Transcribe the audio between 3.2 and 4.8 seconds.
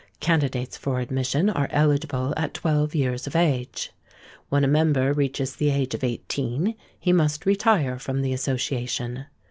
of age. When a